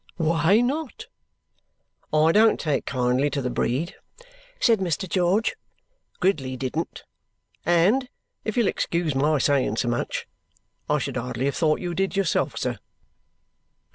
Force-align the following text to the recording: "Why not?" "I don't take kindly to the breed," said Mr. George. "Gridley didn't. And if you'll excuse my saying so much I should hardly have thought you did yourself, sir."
"Why 0.17 0.61
not?" 0.61 1.05
"I 2.11 2.31
don't 2.31 2.59
take 2.59 2.87
kindly 2.87 3.29
to 3.29 3.39
the 3.39 3.51
breed," 3.51 3.93
said 4.59 4.79
Mr. 4.79 5.07
George. 5.07 5.55
"Gridley 6.19 6.57
didn't. 6.57 7.03
And 7.67 8.09
if 8.43 8.57
you'll 8.57 8.65
excuse 8.65 9.13
my 9.13 9.37
saying 9.37 9.75
so 9.75 9.89
much 9.89 10.25
I 10.89 10.97
should 10.97 11.17
hardly 11.17 11.45
have 11.45 11.55
thought 11.55 11.81
you 11.81 11.93
did 11.93 12.15
yourself, 12.15 12.57
sir." 12.57 12.79